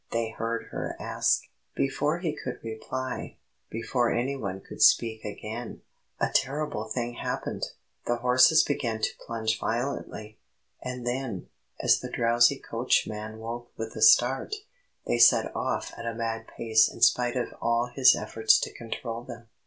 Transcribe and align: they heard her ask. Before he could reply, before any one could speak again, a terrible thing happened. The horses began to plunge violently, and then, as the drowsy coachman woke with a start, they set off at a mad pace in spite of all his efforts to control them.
they 0.11 0.31
heard 0.31 0.65
her 0.71 0.95
ask. 0.99 1.43
Before 1.75 2.17
he 2.17 2.35
could 2.35 2.57
reply, 2.63 3.37
before 3.69 4.11
any 4.11 4.35
one 4.35 4.59
could 4.59 4.81
speak 4.81 5.23
again, 5.23 5.83
a 6.19 6.31
terrible 6.33 6.85
thing 6.85 7.13
happened. 7.21 7.67
The 8.07 8.15
horses 8.15 8.63
began 8.63 8.99
to 9.03 9.09
plunge 9.27 9.59
violently, 9.59 10.39
and 10.81 11.05
then, 11.05 11.49
as 11.79 11.99
the 11.99 12.09
drowsy 12.09 12.57
coachman 12.57 13.37
woke 13.37 13.71
with 13.77 13.95
a 13.95 14.01
start, 14.01 14.55
they 15.05 15.19
set 15.19 15.55
off 15.55 15.93
at 15.95 16.07
a 16.07 16.15
mad 16.15 16.47
pace 16.47 16.91
in 16.91 17.01
spite 17.03 17.35
of 17.35 17.53
all 17.61 17.85
his 17.85 18.15
efforts 18.15 18.59
to 18.61 18.73
control 18.73 19.21
them. 19.23 19.49